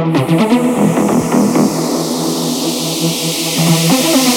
[0.00, 0.30] Thank
[4.24, 4.29] you.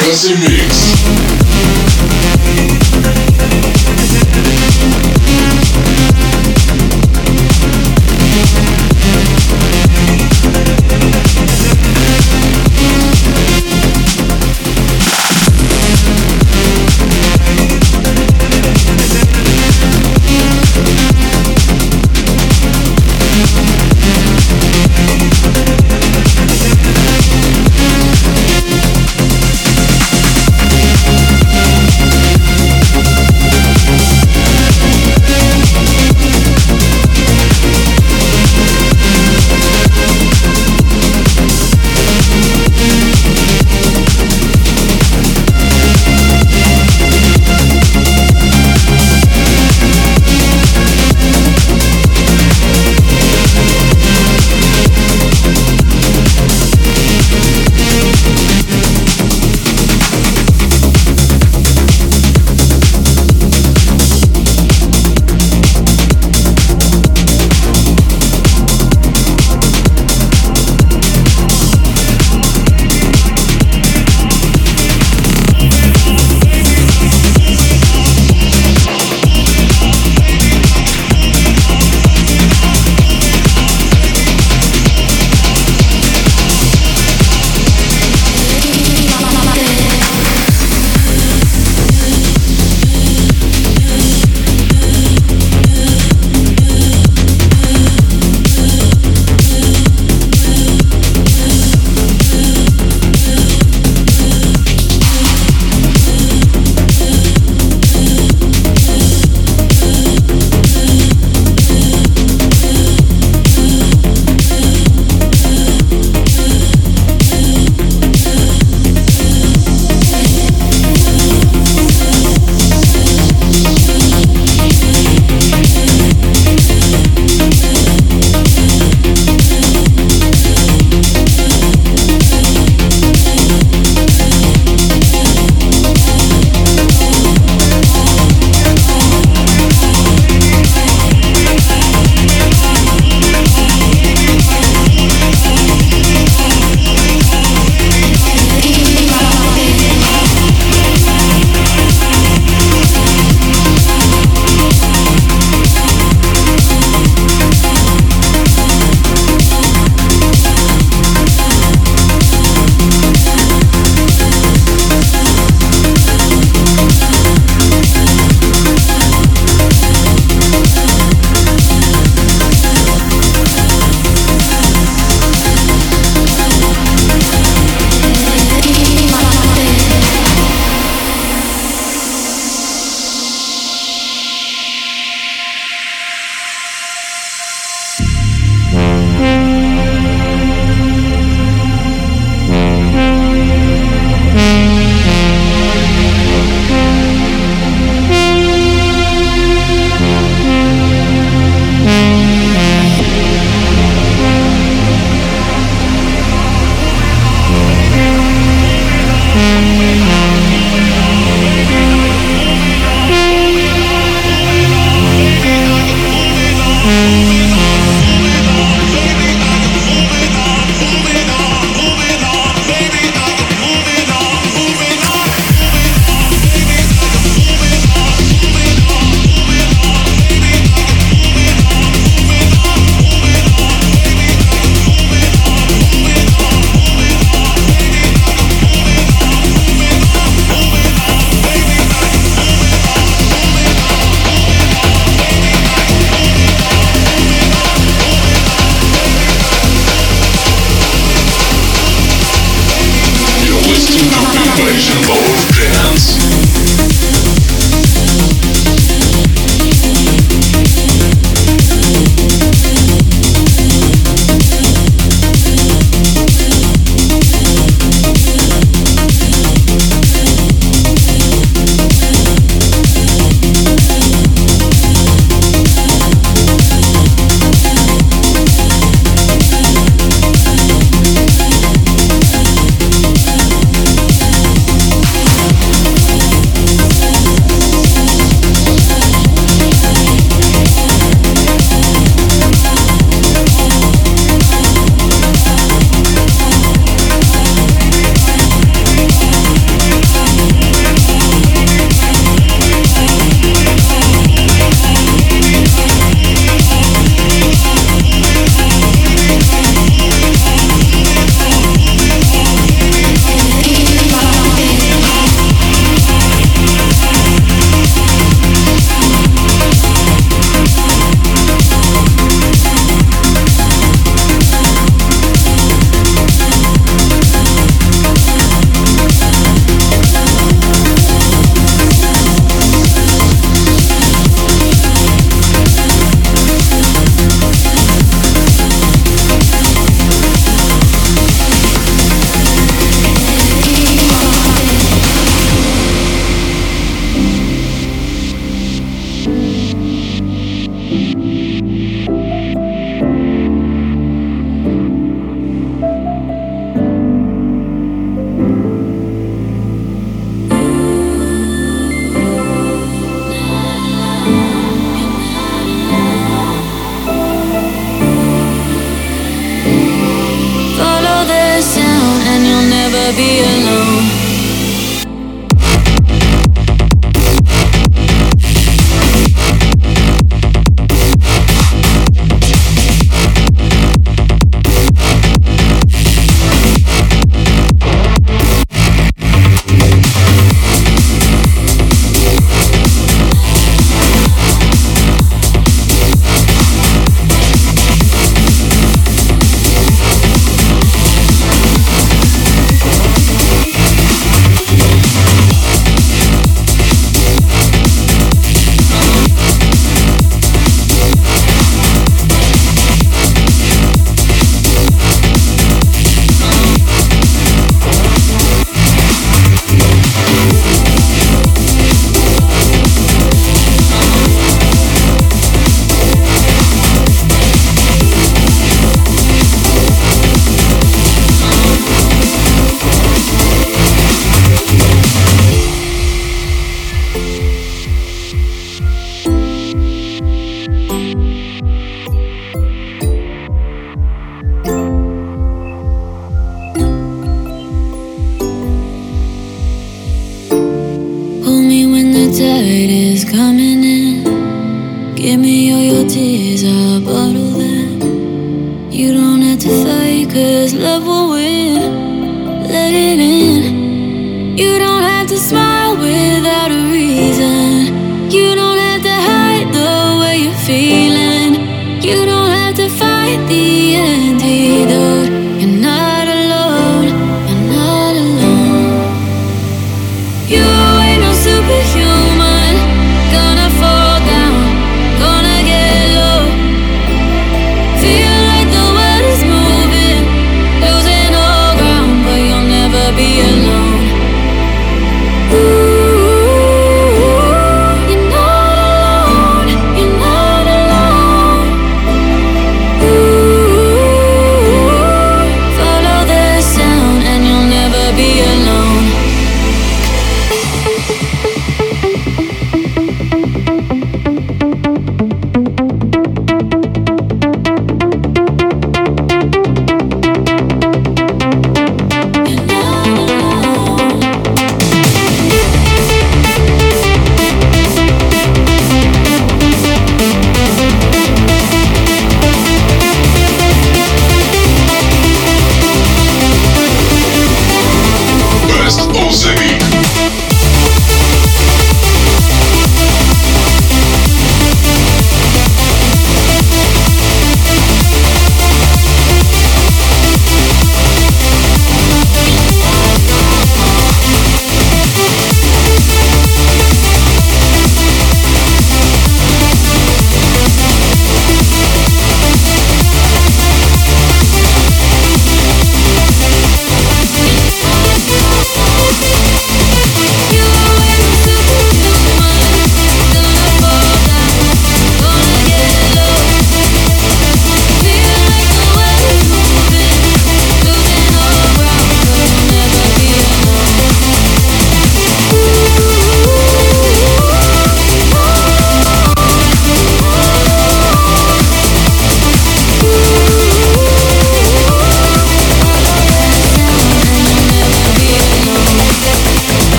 [0.00, 1.39] Dance Mix.